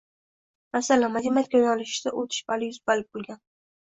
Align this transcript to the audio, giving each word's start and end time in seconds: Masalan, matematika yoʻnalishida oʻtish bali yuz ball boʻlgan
Masalan, 0.77 1.13
matematika 1.17 1.61
yoʻnalishida 1.63 2.15
oʻtish 2.23 2.43
bali 2.49 2.71
yuz 2.71 2.81
ball 2.89 3.05
boʻlgan 3.11 3.43